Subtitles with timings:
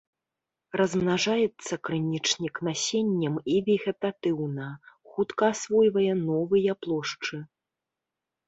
[0.79, 4.67] Размнажаецца крынічнік насеннем і вегетатыўна,
[5.13, 7.35] хутка асвойвае новыя плошчы.